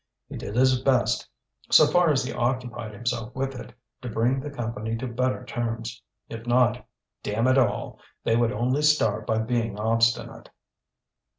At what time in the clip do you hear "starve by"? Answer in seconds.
8.81-9.37